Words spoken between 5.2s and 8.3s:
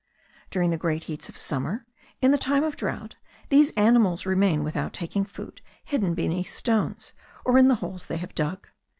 food, hidden beneath stones, or in the holes they